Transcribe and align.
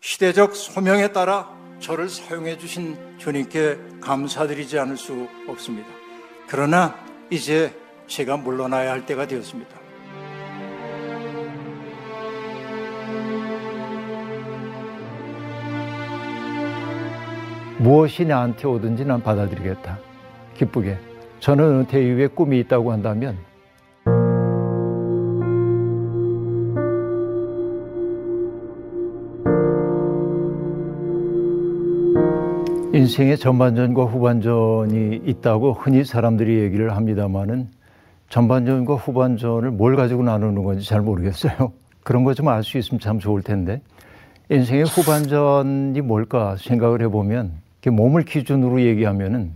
시대적 0.00 0.56
소명에 0.56 1.12
따라 1.12 1.54
저를 1.78 2.08
사용해 2.08 2.56
주신 2.56 2.96
주님께 3.18 3.78
감사드리지 4.00 4.78
않을 4.78 4.96
수 4.96 5.28
없습니다. 5.46 5.88
그러나 6.48 6.94
이제 7.28 7.74
제가 8.06 8.38
물러나야 8.38 8.90
할 8.90 9.04
때가 9.04 9.26
되었습니다. 9.26 9.78
무엇이 17.78 18.24
나한테 18.24 18.68
오든지 18.68 19.04
난 19.04 19.22
받아들이겠다. 19.22 19.98
기쁘게. 20.54 20.98
저는 21.40 21.64
은퇴 21.80 22.02
이후에 22.02 22.26
꿈이 22.26 22.58
있다고 22.60 22.92
한다면 22.92 23.38
인생의 32.92 33.38
전반전과 33.38 34.04
후반전이 34.04 35.22
있다고 35.24 35.74
흔히 35.74 36.04
사람들이 36.04 36.58
얘기를 36.60 36.96
합니다만은 36.96 37.68
전반전과 38.30 38.94
후반전을 38.96 39.70
뭘 39.70 39.94
가지고 39.94 40.24
나누는 40.24 40.64
건지 40.64 40.88
잘 40.88 41.00
모르겠어요. 41.00 41.72
그런 42.02 42.24
거 42.24 42.34
좀 42.34 42.48
알 42.48 42.64
수 42.64 42.78
있으면 42.78 42.98
참 42.98 43.20
좋을 43.20 43.42
텐데 43.42 43.80
인생의 44.48 44.84
후반전이 44.86 46.00
뭘까 46.00 46.56
생각을 46.58 47.02
해보면 47.02 47.52
몸을 47.86 48.22
기준으로 48.24 48.80
얘기하면은 48.82 49.52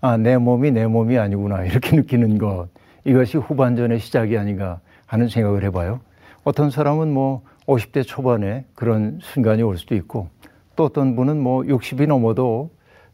아, 0.00 0.16
내 0.16 0.38
몸이 0.38 0.70
내 0.70 0.86
몸이 0.86 1.18
아니구나 1.18 1.64
이렇게 1.64 1.96
느끼는 1.96 2.38
것 2.38 2.68
이것이 3.04 3.36
후반전의 3.36 3.98
시작이 3.98 4.38
아닌가 4.38 4.80
하는 5.04 5.28
생각을 5.28 5.64
해봐요. 5.64 6.00
어떤 6.44 6.70
사람은 6.70 7.12
뭐 7.12 7.42
50대 7.66 8.06
초반에 8.06 8.64
그런 8.74 9.18
순간이 9.20 9.62
올 9.62 9.76
수도 9.76 9.94
있고 9.94 10.28
또 10.76 10.84
어떤 10.84 11.16
분은 11.16 11.40
뭐 11.40 11.62
60이 11.62 12.06
넘어도 12.06 12.70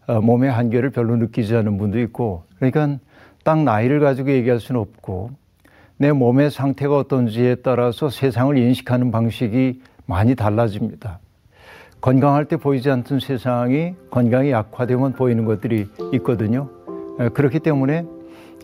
어, 0.07 0.21
몸의 0.21 0.51
한계를 0.51 0.91
별로 0.91 1.17
느끼지 1.17 1.55
않는 1.57 1.79
분도 1.79 1.99
있고 2.01 2.45
그러니까 2.57 2.99
딱 3.45 3.63
나이를 3.63 4.01
가지고 4.01 4.31
얘기할 4.31 4.61
수는 4.61 4.81
없고 4.81 5.31
내 5.99 6.13
몸의 6.13 6.51
상태가 6.51 6.97
어떤지에 6.97 7.57
따라서 7.57 8.11
세상을 8.11 8.57
인식하는 8.57 9.11
방식이 9.11 9.81
많이 10.05 10.35
달라집니다. 10.35 11.21
건강할 12.01 12.45
때 12.45 12.57
보이지 12.57 12.91
않던 12.91 13.21
세상이 13.21 13.95
건강이 14.11 14.51
약화되면 14.51 15.15
보이는 15.15 15.45
것들이 15.45 15.89
있거든요. 16.13 16.69
그렇기 17.33 17.61
때문에 17.61 18.05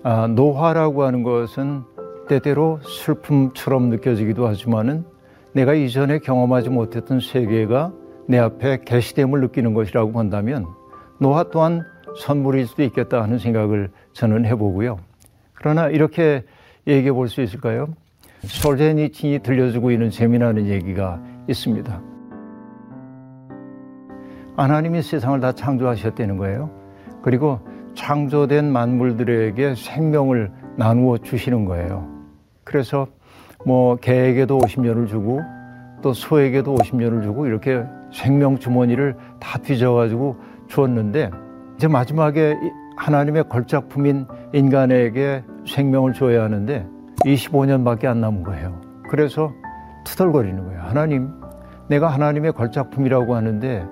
아, 0.05 0.27
노화라고 0.27 1.05
하는 1.05 1.23
것은 1.23 1.83
때때로 2.29 2.81
슬픔처럼 2.83 3.89
느껴지기도 3.89 4.47
하지만은 4.47 5.05
내가 5.53 5.75
이전에 5.75 6.19
경험하지 6.19 6.71
못했던 6.71 7.21
세계가 7.21 7.93
내 8.27 8.39
앞에 8.39 8.81
개시됨을 8.85 9.41
느끼는 9.41 9.75
것이라고 9.75 10.13
본다면 10.13 10.67
노화 11.19 11.45
또한 11.45 11.83
선물일 12.19 12.67
수도 12.67 12.83
있겠다 12.83 13.23
하는 13.23 13.39
생각을 13.39 13.91
저는 14.13 14.45
해보고요. 14.47 14.99
그러나 15.55 15.89
이렇게 15.89 16.45
얘기해 16.87 17.13
볼 17.13 17.29
수 17.29 17.41
있을까요? 17.41 17.89
솔제니친이 18.45 19.41
들려주고 19.41 19.93
있는 19.93 20.11
재미나는 20.11 20.67
얘기가 20.67 21.23
있습니다. 21.49 22.03
하나님이 24.57 25.03
세상을 25.03 25.39
다 25.41 25.53
창조하셨다는 25.53 26.37
거예요. 26.37 26.71
그리고 27.23 27.61
창조된 27.95 28.71
만물들에게 28.73 29.75
생명을 29.77 30.51
나누어 30.77 31.19
주시는 31.19 31.65
거예요. 31.65 32.09
그래서 32.65 33.07
뭐 33.65 33.97
개에게도 33.97 34.59
50년을 34.59 35.07
주고 35.09 35.41
또 36.03 36.13
소에게도 36.13 36.75
50년을 36.75 37.23
주고 37.23 37.47
이렇게 37.47 37.85
생명 38.13 38.59
주머니를 38.59 39.17
다 39.41 39.59
뒤져가지고 39.59 40.37
주었는데 40.69 41.31
이제 41.77 41.89
마지막에 41.89 42.57
하나님의 42.97 43.49
걸작품인 43.49 44.27
인간에게 44.53 45.45
생명을 45.67 46.13
줘야 46.13 46.45
하는데 46.45 46.87
25년밖에 47.25 48.07
안 48.07 48.21
남은 48.21 48.43
거예요. 48.43 48.81
그래서 49.09 49.53
투덜거리는 50.05 50.65
거예요. 50.65 50.81
하나님, 50.83 51.31
내가 51.89 52.09
하나님의 52.09 52.53
걸작품이라고 52.53 53.35
하는데 53.35 53.87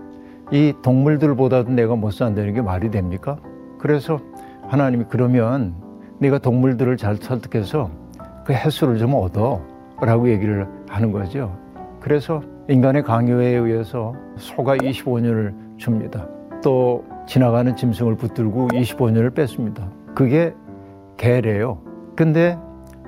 이 0.53 0.73
동물들보다도 0.83 1.71
내가 1.71 1.95
못 1.97 2.11
산다는 2.13 2.55
게 2.55 2.61
말이 2.63 2.91
됩니까? 2.91 3.37
그래서 3.79 4.19
하나님이 4.69 5.05
그러면 5.09 5.75
내가 6.19 6.39
동물들을 6.39 6.97
잘 6.97 7.17
설득해서 7.17 7.91
그 8.45 8.53
횟수를 8.53 8.99
좀 8.99 9.15
얻어 9.15 9.61
라고 10.01 10.29
얘기를 10.29 10.67
하는 10.89 11.13
거죠. 11.13 11.57
그래서 12.01 12.43
인간의 12.71 13.03
강요에 13.03 13.49
의해서 13.49 14.15
소가 14.37 14.77
25년을 14.77 15.53
줍니다. 15.77 16.29
또 16.63 17.05
지나가는 17.27 17.75
짐승을 17.75 18.15
붙들고 18.15 18.69
25년을 18.69 19.35
뺐습니다. 19.35 19.91
그게 20.15 20.55
개래요. 21.17 21.83
근데 22.15 22.57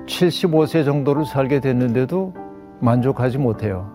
75세 0.05 0.83
정도를 0.83 1.23
살게 1.23 1.61
됐는데도 1.61 2.33
만족하지 2.81 3.37
못해요. 3.37 3.89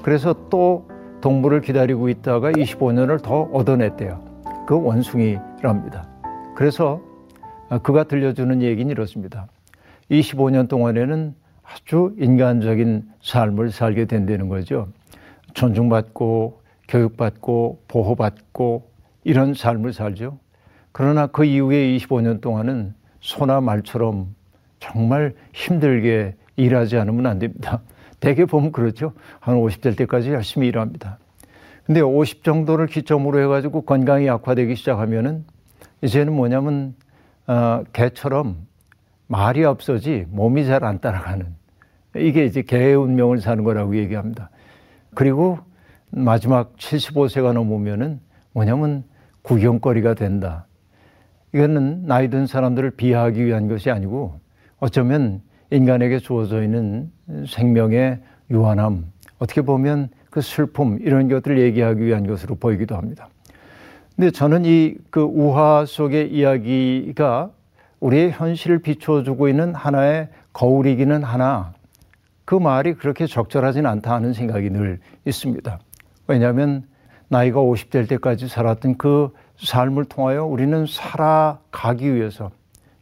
그래서 0.00 0.34
또 0.48 0.88
동물을 1.20 1.60
기다리고 1.60 2.08
있다가 2.08 2.52
25년을 2.52 3.22
더 3.22 3.42
얻어냈대요. 3.42 4.22
그 4.66 4.80
원숭이랍니다. 4.82 6.08
그래서 6.56 7.02
그가 7.82 8.04
들려주는 8.04 8.62
얘기는 8.62 8.90
이렇습니다. 8.90 9.48
25년 10.10 10.66
동안에는 10.66 11.34
아주 11.62 12.14
인간적인 12.18 13.04
삶을 13.20 13.70
살게 13.70 14.06
된다는 14.06 14.48
거죠. 14.48 14.88
존중받고 15.54 16.60
교육받고 16.88 17.84
보호받고 17.88 18.90
이런 19.24 19.54
삶을 19.54 19.92
살죠. 19.92 20.38
그러나 20.92 21.26
그 21.26 21.44
이후에 21.44 21.96
25년 21.96 22.40
동안은 22.40 22.94
소나 23.20 23.60
말처럼 23.60 24.34
정말 24.80 25.34
힘들게 25.52 26.34
일하지 26.56 26.96
않으면 26.98 27.26
안 27.26 27.38
됩니다. 27.38 27.82
대개 28.18 28.44
보면 28.44 28.72
그렇죠. 28.72 29.12
한 29.38 29.56
50 29.56 29.80
될 29.80 29.96
때까지 29.96 30.30
열심히 30.32 30.68
일합니다. 30.68 31.18
근데 31.84 32.00
50 32.00 32.44
정도를 32.44 32.86
기점으로 32.86 33.40
해가지고 33.42 33.82
건강이 33.82 34.28
악화되기 34.28 34.76
시작하면은 34.76 35.44
이제는 36.02 36.32
뭐냐면, 36.32 36.94
어, 37.46 37.82
개처럼 37.92 38.66
말이 39.26 39.64
없어지 39.64 40.26
몸이 40.30 40.66
잘 40.66 40.84
안 40.84 41.00
따라가는 41.00 41.46
이게 42.16 42.44
이제 42.44 42.62
개의 42.62 42.94
운명을 42.94 43.40
사는 43.40 43.62
거라고 43.64 43.96
얘기합니다. 43.96 44.50
그리고 45.14 45.58
마지막 46.10 46.76
75세가 46.76 47.52
넘으면은 47.52 48.20
뭐냐면 48.52 49.04
구경거리가 49.42 50.14
된다. 50.14 50.66
이거는 51.54 52.06
나이 52.06 52.30
든 52.30 52.46
사람들을 52.46 52.92
비하하기 52.92 53.44
위한 53.44 53.68
것이 53.68 53.90
아니고 53.90 54.40
어쩌면 54.78 55.40
인간에게 55.70 56.18
주어져 56.18 56.62
있는 56.62 57.10
생명의 57.48 58.20
유한함, 58.50 59.06
어떻게 59.38 59.62
보면 59.62 60.08
그 60.30 60.40
슬픔, 60.40 60.98
이런 61.00 61.28
것들을 61.28 61.58
얘기하기 61.58 62.02
위한 62.04 62.26
것으로 62.26 62.56
보이기도 62.56 62.96
합니다. 62.96 63.28
근데 64.16 64.30
저는 64.30 64.64
이 64.64 64.96
그 65.10 65.22
우화 65.22 65.84
속의 65.86 66.32
이야기가 66.32 67.50
우리의 68.00 68.32
현실을 68.32 68.80
비춰주고 68.80 69.48
있는 69.48 69.74
하나의 69.74 70.28
거울이기는 70.52 71.22
하나, 71.22 71.72
그 72.50 72.56
말이 72.56 72.94
그렇게 72.94 73.28
적절하진 73.28 73.86
않다 73.86 74.12
하는 74.12 74.32
생각이 74.32 74.70
늘 74.70 74.98
있습니다. 75.24 75.78
왜냐하면 76.26 76.82
나이가 77.28 77.60
50될 77.60 78.08
때까지 78.08 78.48
살았던 78.48 78.98
그 78.98 79.32
삶을 79.58 80.06
통하여 80.06 80.44
우리는 80.44 80.84
살아가기 80.84 82.12
위해서 82.12 82.50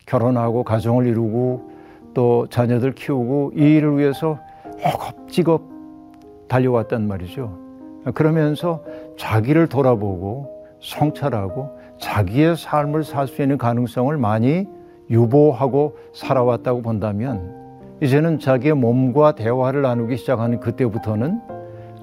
결혼하고 0.05 0.65
가정을 0.65 1.07
이루고 1.07 1.71
또 2.13 2.47
자녀들 2.51 2.93
키우고 2.93 3.53
이 3.57 3.77
일을 3.77 3.97
위해서 3.97 4.39
허겁지겁 4.85 5.63
달려왔단 6.51 7.09
말이죠. 7.09 7.59
그러면서 8.13 8.85
자기를 9.17 9.69
돌아보고 9.69 10.69
성찰하고 10.83 11.71
자기의 11.99 12.55
삶을 12.55 13.03
살 13.03 13.27
수 13.27 13.41
있는 13.41 13.56
가능성을 13.56 14.15
많이 14.19 14.67
유보하고 15.09 15.97
살아왔다고 16.12 16.83
본다면 16.83 17.57
이제는 18.00 18.39
자기의 18.39 18.75
몸과 18.75 19.33
대화를 19.33 19.83
나누기 19.83 20.17
시작하는 20.17 20.61
그때부터는 20.61 21.41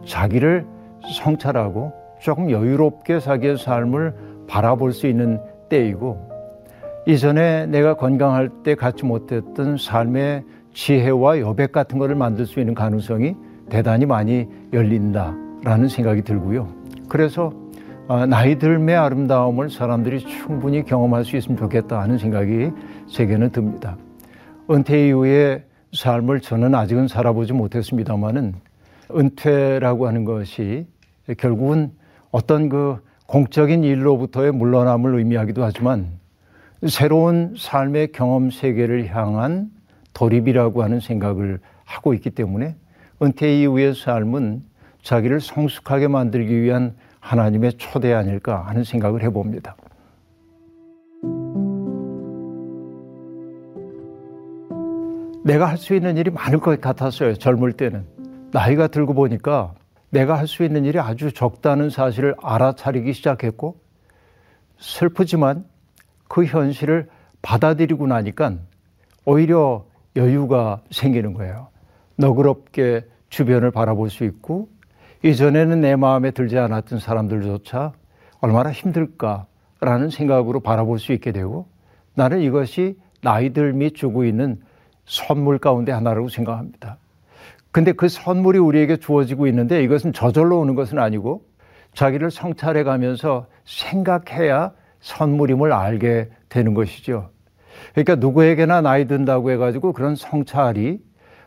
자기를 0.05 0.65
성찰하고 1.13 1.93
조금 2.19 2.51
여유롭게 2.51 3.19
자기의 3.19 3.57
삶을 3.57 4.13
바라볼 4.47 4.91
수 4.91 5.07
있는 5.07 5.39
때이고 5.69 6.29
이전에 7.07 7.67
내가 7.67 7.95
건강할 7.95 8.49
때 8.63 8.75
갖지 8.75 9.05
못했던 9.05 9.77
삶의 9.77 10.43
지혜와 10.73 11.39
여백 11.39 11.71
같은 11.71 11.97
것을 11.97 12.15
만들 12.15 12.45
수 12.45 12.59
있는 12.59 12.73
가능성이 12.73 13.35
대단히 13.69 14.05
많이 14.05 14.47
열린다라는 14.73 15.87
생각이 15.87 16.23
들고요. 16.23 16.67
그래서 17.07 17.53
아, 18.07 18.25
나이 18.25 18.59
들의 18.59 18.95
아름다움을 18.95 19.69
사람들이 19.69 20.19
충분히 20.19 20.83
경험할 20.83 21.25
수 21.25 21.37
있으면 21.37 21.57
좋겠다 21.57 22.01
하는 22.01 22.17
생각이 22.17 22.71
제게는 23.07 23.51
듭니다. 23.51 23.97
은퇴 24.69 25.07
이후에 25.07 25.63
삶을 25.95 26.41
저는 26.41 26.75
아직은 26.75 27.07
살아보지 27.07 27.53
못했습니다만은 27.53 28.53
은퇴라고 29.15 30.07
하는 30.07 30.25
것이 30.25 30.85
결국은 31.37 31.91
어떤 32.31 32.69
그 32.69 32.97
공적인 33.27 33.83
일로부터의 33.83 34.51
물러남을 34.51 35.15
의미하기도 35.15 35.63
하지만 35.63 36.19
새로운 36.87 37.55
삶의 37.57 38.11
경험 38.11 38.51
세계를 38.51 39.07
향한 39.15 39.71
돌입이라고 40.13 40.83
하는 40.83 40.99
생각을 40.99 41.59
하고 41.83 42.13
있기 42.13 42.29
때문에 42.29 42.75
은퇴 43.21 43.61
이후의 43.61 43.95
삶은 43.95 44.63
자기를 45.01 45.39
성숙하게 45.39 46.07
만들기 46.07 46.61
위한 46.61 46.95
하나님의 47.19 47.73
초대 47.73 48.13
아닐까 48.13 48.63
하는 48.67 48.83
생각을 48.83 49.23
해봅니다. 49.23 49.75
내가 55.45 55.67
할 55.67 55.77
수 55.77 55.93
있는 55.93 56.17
일이 56.17 56.31
많을 56.31 56.59
것 56.59 56.81
같았어요. 56.81 57.35
젊을 57.35 57.73
때는. 57.73 58.03
나이가 58.51 58.87
들고 58.87 59.13
보니까 59.13 59.75
내가 60.09 60.39
할 60.39 60.47
수 60.47 60.63
있는 60.63 60.85
일이 60.85 60.99
아주 60.99 61.31
적다는 61.31 61.91
사실을 61.91 62.33
알아차리기 62.41 63.13
시작했고 63.13 63.79
슬프지만 64.79 65.65
그 66.27 66.45
현실을 66.45 67.09
받아들이고 67.43 68.07
나니까 68.07 68.55
오히려 69.23 69.85
여유가 70.15 70.81
생기는 70.89 71.33
거예요. 71.33 71.67
너그럽게 72.15 73.05
주변을 73.29 73.69
바라볼 73.69 74.09
수 74.09 74.23
있고 74.23 74.69
이전에는 75.23 75.79
내 75.79 75.95
마음에 75.95 76.31
들지 76.31 76.57
않았던 76.57 76.97
사람들조차 76.97 77.93
얼마나 78.41 78.71
힘들까라는 78.71 80.09
생각으로 80.09 80.61
바라볼 80.61 80.97
수 80.97 81.13
있게 81.13 81.31
되고 81.31 81.67
나는 82.15 82.41
이것이 82.41 82.97
나이들미 83.21 83.91
주고 83.91 84.25
있는 84.25 84.59
선물 85.05 85.57
가운데 85.57 85.91
하나라고 85.91 86.29
생각합니다. 86.29 86.97
근데 87.71 87.91
그 87.91 88.07
선물이 88.07 88.57
우리에게 88.59 88.97
주어지고 88.97 89.47
있는데 89.47 89.83
이것은 89.83 90.13
저절로 90.13 90.59
오는 90.59 90.75
것은 90.75 90.97
아니고 90.97 91.43
자기를 91.93 92.31
성찰해 92.31 92.83
가면서 92.83 93.47
생각해야 93.65 94.71
선물임을 95.01 95.71
알게 95.71 96.29
되는 96.49 96.73
것이죠. 96.73 97.29
그러니까 97.91 98.15
누구에게나 98.15 98.81
나이 98.81 99.05
든다고 99.07 99.51
해가지고 99.51 99.93
그런 99.93 100.15
성찰이 100.15 100.99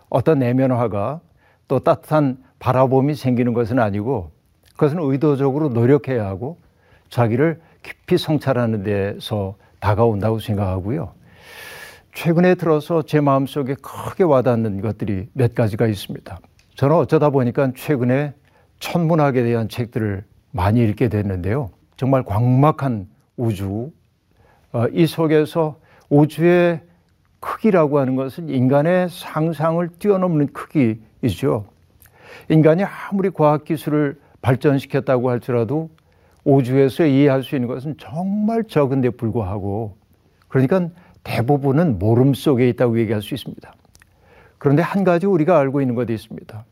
어떤 0.08 0.38
내면화가 0.38 1.20
또 1.66 1.78
따뜻한 1.80 2.38
바라봄이 2.58 3.14
생기는 3.14 3.52
것은 3.52 3.78
아니고 3.78 4.30
그것은 4.72 4.98
의도적으로 5.00 5.68
노력해야 5.68 6.26
하고 6.26 6.58
자기를 7.10 7.60
깊이 7.82 8.18
성찰하는 8.18 8.82
데서 8.82 9.56
다가온다고 9.80 10.38
생각하고요. 10.38 11.12
최근에 12.18 12.56
들어서 12.56 13.02
제 13.02 13.20
마음속에 13.20 13.76
크게 13.80 14.24
와닿는 14.24 14.80
것들이 14.80 15.28
몇 15.34 15.54
가지가 15.54 15.86
있습니다. 15.86 16.40
저는 16.74 16.96
어쩌다 16.96 17.30
보니까 17.30 17.70
최근에 17.76 18.34
천문학에 18.80 19.44
대한 19.44 19.68
책들을 19.68 20.24
많이 20.50 20.82
읽게 20.82 21.10
됐는데요. 21.10 21.70
정말 21.96 22.24
광막한 22.24 23.06
우주, 23.36 23.92
어, 24.72 24.88
이 24.88 25.06
속에서 25.06 25.78
우주의 26.08 26.80
크기라고 27.38 28.00
하는 28.00 28.16
것은 28.16 28.48
인간의 28.48 29.10
상상을 29.10 29.88
뛰어넘는 30.00 30.48
크기이죠. 30.52 31.66
인간이 32.48 32.82
아무리 32.82 33.30
과학기술을 33.30 34.18
발전시켰다고 34.42 35.30
할지라도 35.30 35.88
우주에서 36.42 37.06
이해할 37.06 37.44
수 37.44 37.54
있는 37.54 37.68
것은 37.68 37.94
정말 37.96 38.64
적은데 38.64 39.10
불구하고 39.10 39.96
그러니까 40.48 40.88
대부분은 41.28 41.98
모름 41.98 42.32
속에 42.32 42.66
있다고 42.70 42.98
얘기할 42.98 43.20
수 43.20 43.34
있습니다. 43.34 43.70
그런데 44.56 44.82
한 44.82 45.04
가지 45.04 45.26
우리가 45.26 45.58
알고 45.58 45.82
있는 45.82 45.94
것이 45.94 46.14
있습니다. 46.14 46.64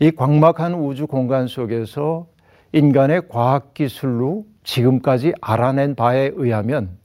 이 0.00 0.10
광막한 0.10 0.74
우주 0.74 1.06
공간 1.06 1.46
속에서 1.46 2.26
인간의 2.72 3.28
과학 3.28 3.74
기술로 3.74 4.46
지금까지 4.64 5.34
알아낸 5.42 5.94
바에 5.94 6.30
의하면 6.34 6.96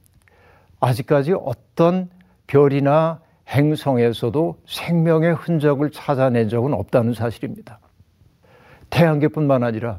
아직까지 0.80 1.34
어떤 1.38 2.08
별이나 2.46 3.20
행성에서도 3.48 4.56
생명의 4.66 5.34
흔적을 5.34 5.90
찾아낸 5.90 6.48
적은 6.48 6.72
없다는 6.72 7.12
사실입니다. 7.12 7.80
태양계뿐만 8.88 9.62
아니라 9.62 9.98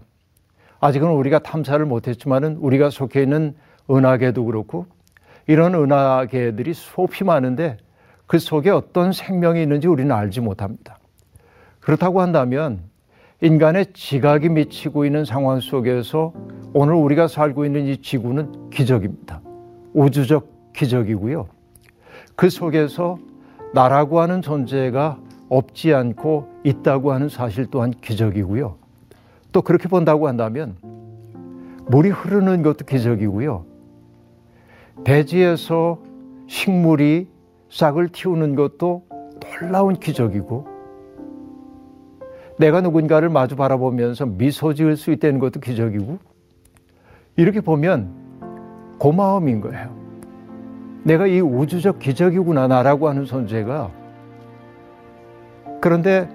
아직은 0.80 1.08
우리가 1.08 1.40
탐사를 1.40 1.86
못했지만은 1.86 2.56
우리가 2.58 2.90
속해 2.90 3.22
있는 3.22 3.56
은하계도 3.92 4.44
그렇고 4.46 4.88
이런 5.50 5.74
은하계들이 5.74 6.76
수없이 6.76 7.24
많은데 7.24 7.78
그 8.28 8.38
속에 8.38 8.70
어떤 8.70 9.12
생명이 9.12 9.64
있는지 9.64 9.88
우리는 9.88 10.16
알지 10.16 10.42
못합니다. 10.42 11.00
그렇다고 11.80 12.22
한다면 12.22 12.82
인간의 13.42 13.88
지각이 13.94 14.50
미치고 14.50 15.06
있는 15.06 15.26
상황 15.26 15.60
속에서 15.60 16.34
오늘 16.72 16.94
우리가 16.94 17.28
살고 17.28 17.66
있는 17.66 17.88
이 17.88 17.98
지구는 17.98 18.70
기적입니다. 18.70 19.42
우주적 19.96 20.74
기적이고요. 20.74 21.48
그 22.36 22.52
속에서 22.52 23.18
나라고 23.74 24.20
하는 24.20 24.44
존재가 24.44 25.18
없지 25.50 25.96
않고 25.96 26.48
있다고 26.64 27.12
하는 27.12 27.28
사실 27.28 27.66
또한 27.72 27.90
기적이고요. 27.90 28.78
또 29.52 29.64
그렇게 29.64 29.90
본다고 29.90 30.28
한다면 30.28 30.76
물이 31.88 32.10
흐르는 32.10 32.62
것도 32.62 32.86
기적이고요. 32.86 33.69
대지에서 35.04 36.00
식물이 36.48 37.28
싹을 37.70 38.10
틔우는 38.10 38.56
것도 38.56 39.04
놀라운 39.40 39.96
기적이고 39.96 40.68
내가 42.58 42.82
누군가를 42.82 43.30
마주 43.30 43.56
바라보면서 43.56 44.26
미소 44.26 44.74
지을 44.74 44.98
수 44.98 45.12
있다는 45.12 45.40
것도 45.40 45.60
기적이고 45.60 46.18
이렇게 47.38 47.62
보면 47.62 48.12
고마움인 48.98 49.62
거예요. 49.62 49.98
내가 51.04 51.28
이 51.28 51.40
우주적 51.40 52.00
기적이구나 52.00 52.68
나라고 52.68 53.08
하는 53.08 53.24
존재가 53.24 53.92
그런데 55.80 56.30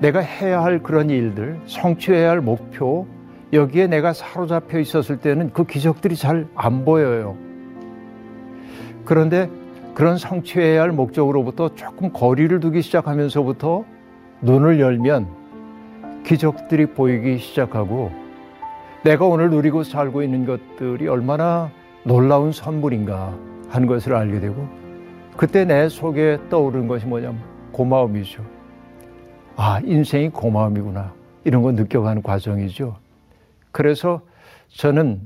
내가 0.00 0.20
해야 0.20 0.62
할 0.62 0.82
그런 0.82 1.10
일들, 1.10 1.60
성취해야 1.66 2.30
할 2.30 2.40
목표, 2.40 3.06
여기에 3.52 3.86
내가 3.86 4.12
사로잡혀 4.12 4.78
있었을 4.78 5.18
때는 5.18 5.52
그 5.52 5.64
기적들이 5.64 6.16
잘 6.16 6.46
안 6.54 6.84
보여요. 6.84 7.36
그런데 9.08 9.50
그런 9.94 10.18
성취해야 10.18 10.82
할 10.82 10.92
목적으로부터 10.92 11.74
조금 11.74 12.12
거리를 12.12 12.60
두기 12.60 12.82
시작하면서부터 12.82 13.86
눈을 14.42 14.80
열면 14.80 16.22
기적들이 16.26 16.92
보이기 16.92 17.38
시작하고 17.38 18.12
내가 19.04 19.24
오늘 19.24 19.48
누리고 19.48 19.82
살고 19.82 20.22
있는 20.22 20.44
것들이 20.44 21.08
얼마나 21.08 21.70
놀라운 22.04 22.52
선물인가 22.52 23.34
하는 23.70 23.88
것을 23.88 24.14
알게 24.14 24.40
되고 24.40 24.68
그때 25.38 25.64
내 25.64 25.88
속에 25.88 26.38
떠오르는 26.50 26.86
것이 26.86 27.06
뭐냐면 27.06 27.40
고마움이죠. 27.72 28.44
아, 29.56 29.80
인생이 29.82 30.28
고마움이구나. 30.28 31.14
이런 31.44 31.62
거 31.62 31.72
느껴가는 31.72 32.22
과정이죠. 32.22 32.96
그래서 33.72 34.20
저는 34.68 35.22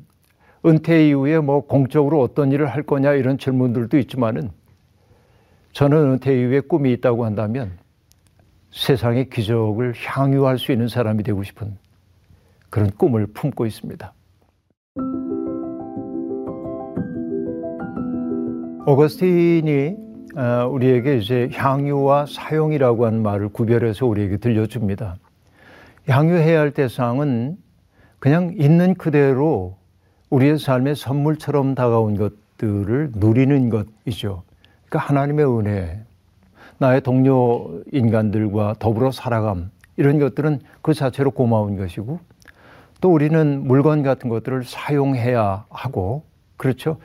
은퇴 0.65 1.09
이후에 1.09 1.41
뭐 1.41 1.67
공적으로 1.67 2.21
어떤 2.21 2.53
일을 2.53 2.67
할 2.67 2.83
거냐 2.83 3.13
이런 3.13 3.39
질문들도 3.39 3.99
있지만은 3.99 4.51
저는 5.73 6.13
은퇴 6.13 6.39
이후에 6.39 6.61
꿈이 6.61 6.93
있다고 6.93 7.25
한다면 7.25 7.73
세상의 8.71 9.29
기적을 9.31 9.95
향유할 9.97 10.59
수 10.59 10.73
있는 10.73 10.89
사람이 10.89 11.23
되고 11.25 11.43
싶은 11.43 11.77
그런 12.71 12.91
꿈을 12.91 13.27
품고 13.27 13.67
있습니다. 13.67 14.13
오거스틴이 18.87 19.97
어, 20.35 20.67
우리에게 20.71 21.19
이제 21.19 21.51
향유와 21.53 22.27
사용이라고 22.27 23.05
하는 23.05 23.23
말을 23.23 23.51
구별해서 23.51 24.07
우리에게 24.07 24.39
들려줍니다. 24.39 25.17
향유해야 26.09 26.61
할 26.61 26.71
대상은 26.73 27.59
그냥 28.19 28.55
있는 28.57 28.95
그대로 28.95 29.77
우리의 30.33 30.59
삶의 30.59 30.97
선물처럼 30.97 31.75
다가온 31.75 32.17
것들을 32.17 33.13
누리는 33.17 33.69
것이죠. 33.69 34.45
그러니까 34.89 35.11
하나님의 35.11 35.45
은혜, 35.45 36.03
나의 36.79 37.03
동료 37.03 37.83
인간들과 37.93 38.77
더불어 38.79 39.13
살아감, 39.13 39.71
이런 39.99 40.19
것들은 40.19 40.61
그 40.81 40.95
자체로 40.95 41.33
고마운 41.33 41.77
것이고, 41.77 42.19
또 43.03 43.13
우리는 43.13 43.67
물건 43.67 44.03
같은 44.03 44.31
것들을 44.31 44.65
사용해야 44.65 45.67
하고, 45.69 46.25
그렇죠? 46.57 46.97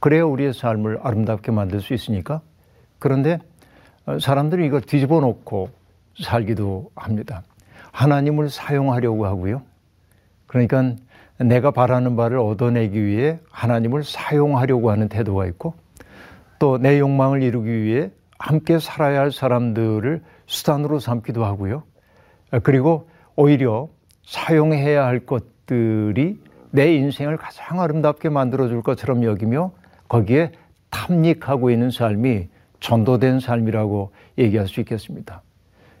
그래야 0.00 0.24
우리의 0.24 0.52
삶을 0.52 0.98
아름답게 1.02 1.52
만들 1.52 1.80
수 1.80 1.94
있으니까. 1.94 2.40
그런데 2.98 3.38
사람들이 4.20 4.66
이걸 4.66 4.80
뒤집어 4.80 5.20
놓고 5.20 5.68
살기도 6.20 6.90
합니다. 6.96 7.44
하나님을 7.92 8.50
사용하려고 8.50 9.24
하고요. 9.24 9.62
그러니까 10.48 10.96
내가 11.38 11.70
바라는 11.70 12.16
바를 12.16 12.38
얻어내기 12.38 13.04
위해 13.04 13.38
하나님을 13.50 14.04
사용하려고 14.04 14.90
하는 14.90 15.08
태도가 15.08 15.46
있고 15.46 15.74
또 16.58 16.78
내 16.78 17.00
욕망을 17.00 17.42
이루기 17.42 17.82
위해 17.82 18.10
함께 18.38 18.78
살아야 18.78 19.20
할 19.20 19.32
사람들을 19.32 20.22
수단으로 20.46 20.98
삼기도 20.98 21.44
하고요. 21.44 21.82
그리고 22.62 23.08
오히려 23.36 23.88
사용해야 24.24 25.04
할 25.04 25.20
것들이 25.20 26.38
내 26.70 26.94
인생을 26.94 27.36
가장 27.36 27.80
아름답게 27.80 28.28
만들어줄 28.28 28.82
것처럼 28.82 29.24
여기며 29.24 29.72
거기에 30.08 30.52
탐닉하고 30.90 31.70
있는 31.70 31.90
삶이 31.90 32.48
전도된 32.80 33.40
삶이라고 33.40 34.12
얘기할 34.38 34.68
수 34.68 34.80
있겠습니다. 34.80 35.42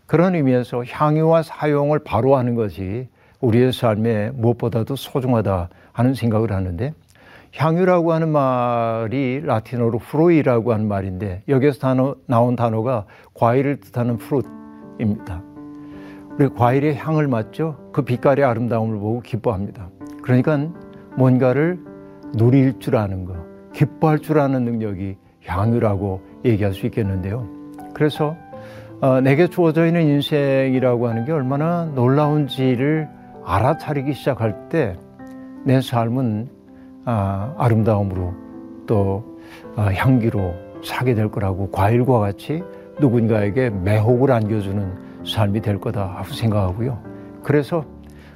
그런 0.06 0.34
의미에서 0.34 0.84
향유와 0.84 1.42
사용을 1.42 2.00
바로 2.00 2.36
하는 2.36 2.54
것이 2.54 3.08
우리의 3.42 3.72
삶에 3.72 4.30
무엇보다도 4.34 4.96
소중하다 4.96 5.68
하는 5.92 6.14
생각을 6.14 6.52
하는데 6.52 6.94
향유라고 7.54 8.12
하는 8.12 8.30
말이 8.30 9.40
라틴어로 9.44 9.98
프로이라고 9.98 10.72
하는 10.72 10.88
말인데 10.88 11.42
여기서 11.48 11.78
단어, 11.80 12.14
나온 12.26 12.56
단어가 12.56 13.04
과일을 13.34 13.80
뜻하는 13.80 14.16
프루트입니다. 14.16 15.42
우리 16.38 16.48
과일의 16.48 16.96
향을 16.96 17.28
맡죠. 17.28 17.90
그 17.92 18.02
빛깔의 18.02 18.44
아름다움을 18.44 18.98
보고 18.98 19.20
기뻐합니다. 19.20 19.90
그러니까 20.22 20.56
뭔가를 21.16 21.78
누릴 22.32 22.78
줄 22.78 22.96
아는 22.96 23.26
거, 23.26 23.34
기뻐할 23.74 24.20
줄 24.20 24.38
아는 24.38 24.64
능력이 24.64 25.16
향유라고 25.44 26.22
얘기할 26.46 26.72
수 26.72 26.86
있겠는데요. 26.86 27.46
그래서 27.92 28.34
어, 29.02 29.20
내게 29.20 29.48
주어져 29.48 29.84
있는 29.84 30.02
인생이라고 30.02 31.08
하는 31.08 31.26
게 31.26 31.32
얼마나 31.32 31.84
놀라운지를 31.86 33.08
알아차리기 33.44 34.12
시작할 34.14 34.68
때 34.68 34.96
내 35.64 35.80
삶은 35.80 36.48
아, 37.04 37.54
아름다움으로 37.58 38.34
또 38.86 39.24
아, 39.76 39.90
향기로 39.92 40.54
사게 40.84 41.14
될 41.14 41.30
거라고 41.30 41.70
과일과 41.70 42.18
같이 42.18 42.62
누군가에게 43.00 43.70
매혹을 43.70 44.32
안겨주는 44.32 45.24
삶이 45.26 45.60
될 45.60 45.80
거다 45.80 46.04
하고 46.16 46.32
생각하고요. 46.32 46.98
그래서 47.42 47.84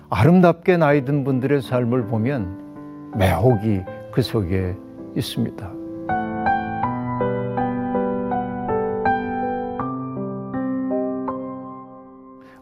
아름답게 0.09 0.77
나이 0.77 1.05
든 1.05 1.25
분들의 1.25 1.63
삶을 1.63 2.07
보면 2.07 3.13
매혹이 3.17 3.83
그 4.13 4.23
속에 4.23 4.77
있습니다. 5.17 5.76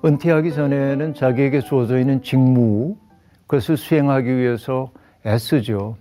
은퇴하기 0.04 0.52
전에는 0.52 1.14
자기에게 1.14 1.62
주어져 1.62 1.98
있는 1.98 2.22
직무, 2.22 2.96
그것을 3.46 3.78
수행하기 3.78 4.36
위해서 4.36 4.90
애쓰죠. 5.24 5.96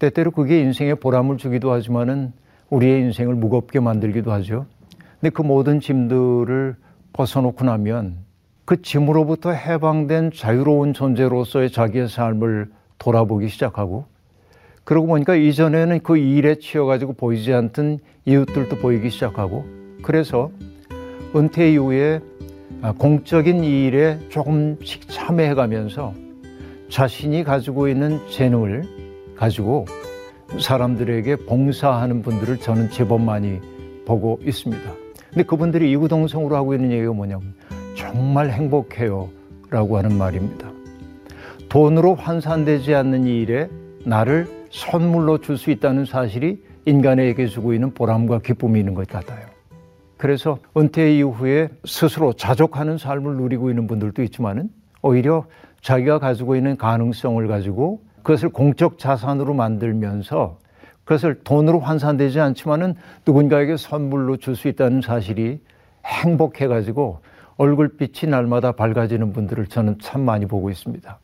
때때로 0.00 0.32
그게 0.32 0.60
인생에 0.60 0.94
보람을 0.94 1.36
주기도 1.36 1.70
하지만은 1.70 2.32
우리의 2.70 3.00
인생을 3.02 3.36
무겁게 3.36 3.78
만들기도 3.78 4.32
하죠. 4.32 4.66
근데 5.20 5.30
그 5.30 5.42
모든 5.42 5.78
짐들을 5.78 6.74
벗어놓고 7.12 7.64
나면 7.64 8.16
그 8.64 8.82
짐으로부터 8.82 9.52
해방된 9.52 10.32
자유로운 10.34 10.92
존재로서의 10.92 11.70
자기의 11.70 12.08
삶을 12.08 12.70
돌아보기 12.98 13.48
시작하고 13.48 14.06
그러고 14.82 15.06
보니까 15.06 15.36
이전에는 15.36 16.00
그 16.02 16.16
일에 16.16 16.56
치여가지고 16.56 17.12
보이지 17.12 17.52
않던 17.54 18.00
이웃들도 18.24 18.76
보이기 18.76 19.08
시작하고 19.10 19.64
그래서 20.02 20.50
은퇴 21.34 21.72
이후에 21.72 22.18
아, 22.18 22.35
공적인 22.98 23.64
일에 23.64 24.18
조금씩 24.28 25.08
참여해 25.08 25.54
가면서 25.54 26.14
자신이 26.88 27.42
가지고 27.42 27.88
있는 27.88 28.20
재능을 28.30 28.84
가지고 29.34 29.86
사람들에게 30.60 31.36
봉사하는 31.36 32.22
분들을 32.22 32.58
저는 32.58 32.90
제법 32.90 33.20
많이 33.22 33.60
보고 34.04 34.38
있습니다. 34.44 34.82
근데 35.30 35.42
그분들이 35.42 35.90
이구동성으로 35.92 36.54
하고 36.54 36.74
있는 36.74 36.92
얘기가 36.92 37.12
뭐냐면 37.12 37.54
정말 37.96 38.50
행복해요 38.50 39.28
라고 39.68 39.98
하는 39.98 40.16
말입니다. 40.16 40.70
돈으로 41.68 42.14
환산되지 42.14 42.94
않는 42.94 43.26
일에 43.26 43.68
나를 44.04 44.46
선물로 44.70 45.38
줄 45.38 45.58
수 45.58 45.70
있다는 45.70 46.04
사실이 46.04 46.62
인간에게 46.84 47.46
주고 47.48 47.74
있는 47.74 47.92
보람과 47.92 48.38
기쁨이 48.38 48.78
있는 48.78 48.94
것 48.94 49.08
같아요. 49.08 49.45
그래서 50.16 50.58
은퇴 50.76 51.16
이후에 51.16 51.68
스스로 51.84 52.32
자족하는 52.32 52.98
삶을 52.98 53.36
누리고 53.36 53.70
있는 53.70 53.86
분들도 53.86 54.22
있지만은 54.22 54.70
오히려 55.02 55.44
자기가 55.82 56.18
가지고 56.18 56.56
있는 56.56 56.76
가능성을 56.76 57.46
가지고 57.48 58.00
그것을 58.22 58.48
공적 58.48 58.98
자산으로 58.98 59.54
만들면서 59.54 60.58
그것을 61.04 61.42
돈으로 61.44 61.78
환산되지 61.80 62.40
않지만은 62.40 62.94
누군가에게 63.24 63.76
선물로 63.76 64.38
줄 64.38 64.56
수 64.56 64.68
있다는 64.68 65.02
사실이 65.02 65.60
행복해 66.04 66.66
가지고 66.66 67.20
얼굴빛이 67.58 68.30
날마다 68.30 68.72
밝아지는 68.72 69.32
분들을 69.32 69.66
저는 69.66 69.98
참 70.00 70.22
많이 70.22 70.46
보고 70.46 70.70
있습니다. 70.70 71.18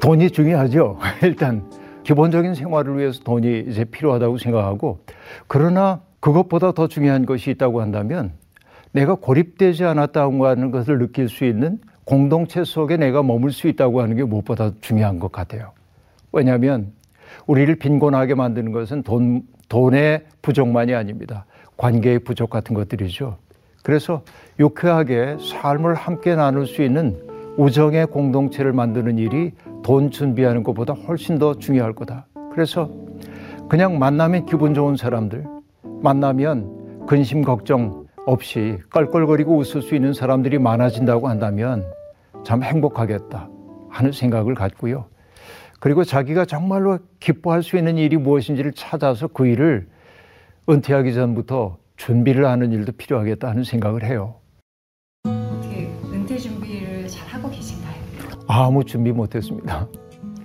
돈이 0.00 0.30
중요하죠. 0.30 0.98
일단 1.22 1.62
기본적인 2.04 2.54
생활을 2.54 2.98
위해서 2.98 3.22
돈이 3.22 3.64
이제 3.68 3.84
필요하다고 3.84 4.38
생각하고 4.38 5.00
그러나 5.46 6.00
그것보다 6.20 6.72
더 6.72 6.86
중요한 6.86 7.26
것이 7.26 7.50
있다고 7.50 7.80
한다면 7.80 8.32
내가 8.92 9.14
고립되지 9.14 9.84
않았다고 9.84 10.46
하는 10.46 10.70
것을 10.70 10.98
느낄 10.98 11.28
수 11.28 11.44
있는 11.44 11.78
공동체 12.04 12.64
속에 12.64 12.96
내가 12.96 13.22
머물 13.22 13.52
수 13.52 13.68
있다고 13.68 14.02
하는 14.02 14.16
게 14.16 14.24
무엇보다 14.24 14.72
중요한 14.80 15.18
것 15.18 15.32
같아요. 15.32 15.72
왜냐하면 16.32 16.92
우리를 17.46 17.74
빈곤하게 17.76 18.34
만드는 18.34 18.72
것은 18.72 19.02
돈, 19.02 19.42
돈의 19.68 20.24
부족만이 20.42 20.94
아닙니다. 20.94 21.46
관계의 21.76 22.20
부족 22.20 22.50
같은 22.50 22.74
것들이죠. 22.74 23.38
그래서 23.82 24.22
유쾌하게 24.60 25.38
삶을 25.40 25.94
함께 25.94 26.34
나눌 26.34 26.66
수 26.66 26.82
있는 26.82 27.20
우정의 27.56 28.06
공동체를 28.06 28.72
만드는 28.72 29.18
일이 29.18 29.52
돈 29.82 30.10
준비하는 30.10 30.62
것보다 30.62 30.92
훨씬 30.92 31.38
더 31.38 31.54
중요할 31.54 31.92
거다. 31.92 32.26
그래서 32.52 32.90
그냥 33.68 33.98
만나면 33.98 34.46
기분 34.46 34.74
좋은 34.74 34.96
사람들, 34.96 35.44
만나면 36.02 37.06
근심 37.06 37.42
걱정 37.42 38.06
없이 38.26 38.78
껄껄거리고 38.90 39.56
웃을 39.56 39.82
수 39.82 39.94
있는 39.94 40.12
사람들이 40.12 40.58
많아진다고 40.58 41.28
한다면 41.28 41.84
참 42.44 42.62
행복하겠다 42.62 43.48
하는 43.88 44.12
생각을 44.12 44.54
갖고요. 44.54 45.06
그리고 45.80 46.04
자기가 46.04 46.44
정말로 46.44 46.98
기뻐할 47.18 47.62
수 47.62 47.76
있는 47.76 47.98
일이 47.98 48.16
무엇인지를 48.16 48.72
찾아서 48.72 49.26
그 49.26 49.46
일을 49.46 49.88
은퇴하기 50.68 51.12
전부터 51.12 51.78
준비를 51.96 52.46
하는 52.46 52.70
일도 52.70 52.92
필요하겠다 52.92 53.48
하는 53.48 53.64
생각을 53.64 54.04
해요. 54.04 54.36
아무 58.54 58.84
준비 58.84 59.12
못했습니다. 59.12 59.88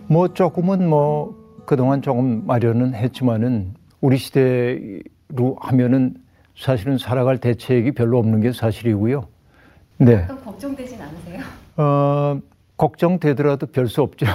뭐 0.07 0.29
조금은 0.33 0.87
뭐 0.87 1.35
그동안 1.65 2.01
조금 2.01 2.45
마련은 2.47 2.93
했지만은 2.95 3.73
우리 3.99 4.17
시대로 4.17 5.57
하면은 5.59 6.15
사실은 6.57 6.97
살아갈 6.97 7.37
대책이 7.37 7.91
별로 7.91 8.17
없는 8.19 8.39
게 8.39 8.53
사실이고요. 8.53 9.27
네. 9.97 10.25
걱정되진 10.27 10.99
않으세요? 11.01 11.41
어, 11.75 12.39
걱정되더라도 12.77 13.67
별 13.67 13.87
수 13.89 14.01
없죠. 14.01 14.25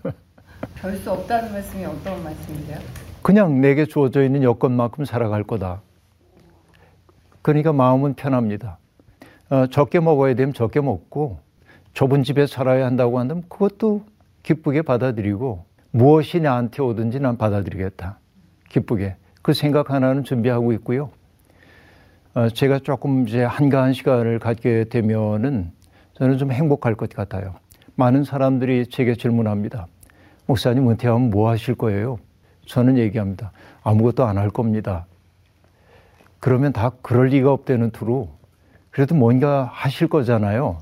별 0.80 0.96
수 0.96 1.10
없다는 1.12 1.52
말씀이 1.52 1.84
어떤 1.84 2.24
말씀이세요? 2.24 2.78
그냥 3.20 3.60
내게 3.60 3.84
주어져 3.84 4.24
있는 4.24 4.42
여건만큼 4.42 5.04
살아갈 5.04 5.42
거다. 5.44 5.82
그러니까 7.42 7.72
마음은 7.74 8.14
편합니다. 8.14 8.78
어, 9.50 9.66
적게 9.66 10.00
먹어야 10.00 10.34
되면 10.34 10.54
적게 10.54 10.80
먹고 10.80 11.38
좁은 11.94 12.22
집에 12.22 12.46
살아야 12.46 12.86
한다고 12.86 13.18
한다면 13.18 13.44
그것도 13.48 14.04
기쁘게 14.42 14.82
받아들이고 14.82 15.64
무엇이 15.90 16.40
나한테 16.40 16.82
오든지 16.82 17.20
난 17.20 17.36
받아들이겠다. 17.36 18.18
기쁘게. 18.68 19.16
그 19.42 19.52
생각 19.52 19.90
하나는 19.90 20.24
준비하고 20.24 20.72
있고요. 20.74 21.10
어, 22.34 22.48
제가 22.48 22.78
조금 22.78 23.28
이제 23.28 23.42
한가한 23.44 23.92
시간을 23.92 24.38
갖게 24.38 24.84
되면은 24.84 25.70
저는 26.14 26.38
좀 26.38 26.50
행복할 26.50 26.94
것 26.94 27.10
같아요. 27.10 27.54
많은 27.94 28.24
사람들이 28.24 28.86
제게 28.86 29.14
질문합니다. 29.14 29.86
목사님 30.46 30.88
은퇴하면 30.88 31.30
뭐 31.30 31.50
하실 31.50 31.74
거예요? 31.74 32.18
저는 32.66 32.96
얘기합니다. 32.96 33.52
아무것도 33.82 34.24
안 34.24 34.38
할 34.38 34.48
겁니다. 34.48 35.06
그러면 36.40 36.72
다 36.72 36.92
그럴 37.02 37.26
리가 37.28 37.52
없다는 37.52 37.90
투로 37.90 38.30
그래도 38.90 39.14
뭔가 39.14 39.64
하실 39.70 40.08
거잖아요. 40.08 40.78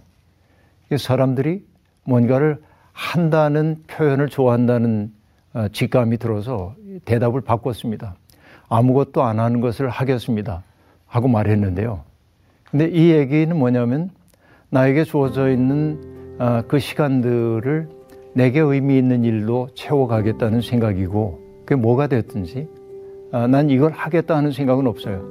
사람들이 0.98 1.64
뭔가를 2.04 2.58
한다는 2.92 3.82
표현을 3.86 4.28
좋아한다는 4.28 5.12
어, 5.52 5.66
직감이 5.72 6.18
들어서 6.18 6.74
대답을 7.04 7.40
바꿨습니다. 7.40 8.14
아무것도 8.68 9.22
안 9.22 9.40
하는 9.40 9.60
것을 9.60 9.88
하겠습니다. 9.88 10.62
하고 11.06 11.28
말했는데요. 11.28 12.02
근데 12.70 12.88
이 12.88 13.10
얘기는 13.10 13.56
뭐냐면 13.56 14.10
나에게 14.70 15.04
주어져 15.04 15.50
있는 15.50 16.36
어, 16.38 16.62
그 16.68 16.78
시간들을 16.78 17.88
내게 18.32 18.60
의미 18.60 18.96
있는 18.96 19.24
일로 19.24 19.68
채워가겠다는 19.74 20.60
생각이고 20.60 21.40
그게 21.64 21.74
뭐가 21.74 22.06
됐든지 22.06 22.68
어, 23.32 23.46
난 23.48 23.70
이걸 23.70 23.92
하겠다 23.92 24.40
는 24.40 24.52
생각은 24.52 24.86
없어요. 24.86 25.28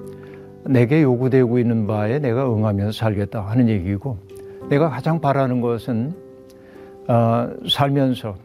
내게 0.66 1.02
요구되고 1.02 1.60
있는 1.60 1.88
바에 1.88 2.20
내가 2.20 2.54
응하면서 2.54 2.92
살겠다 2.92 3.42
하는 3.42 3.70
얘기고 3.70 4.18
내가 4.70 4.90
가장 4.90 5.20
바라는 5.20 5.62
것은 5.62 6.14
어, 7.08 7.50
살면서 7.68 8.36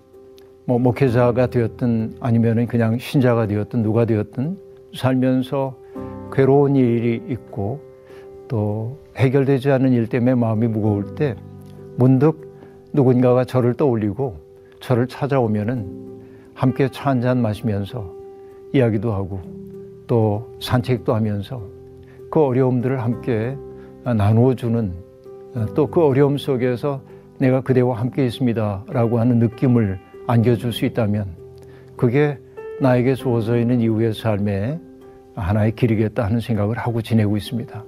뭐 0.65 0.79
목회자가 0.79 1.47
되었든 1.49 2.15
아니면은 2.21 2.67
그냥 2.67 2.99
신자가 2.99 3.47
되었든 3.47 3.83
누가 3.83 4.07
되었든 4.07 4.57
살면서 4.95 5.77
괴로운 6.33 6.77
일이 6.77 7.23
있고 7.29 7.81
또 8.49 8.99
해결되지 9.17 9.71
않는 9.71 9.93
일 9.93 10.07
때문에 10.07 10.35
마음이 10.35 10.67
무거울 10.69 11.15
때 11.15 11.37
문득 11.97 12.53
누군가가 12.93 13.45
저를 13.45 13.75
떠올리고 13.75 14.37
저를 14.81 15.07
찾아오면은 15.07 16.05
함께 16.55 16.89
차 16.89 17.11
한 17.11 17.21
잔 17.21 17.43
마시면서 17.43 18.13
이야기도 18.73 19.13
하고 19.13 19.41
또 20.07 20.49
산책도 20.61 21.15
하면서 21.15 21.63
그 22.31 22.41
어려움들을 22.41 23.03
함께 23.03 23.57
나누어 24.05 24.55
주는 24.55 24.93
또 25.75 25.87
그 25.87 26.05
어려움 26.05 26.37
속에서 26.37 27.03
내가 27.39 27.61
그대와 27.61 27.99
함께 27.99 28.25
있습니다 28.27 28.85
라고 28.89 29.19
하는 29.21 29.39
느낌을 29.39 29.99
안겨줄 30.27 30.73
수 30.73 30.85
있다면 30.85 31.27
그게 31.97 32.39
나에게 32.81 33.15
주어져 33.15 33.59
있는 33.59 33.81
이후의 33.81 34.15
삶의 34.15 34.81
하나의 35.37 35.73
길이겠다 35.73 36.25
하는 36.25 36.41
생각을 36.41 36.79
하고 36.79 37.03
지내고 37.03 37.37
있습니다. 37.37 37.85